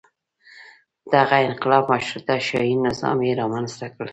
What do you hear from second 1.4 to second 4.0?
انقلاب مشروطه شاهي نظام یې رامنځته